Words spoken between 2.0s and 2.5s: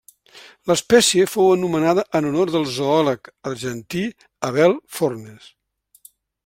en